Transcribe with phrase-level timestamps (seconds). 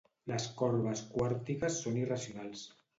[0.29, 2.69] Les corbes quàrtiques són irracionals.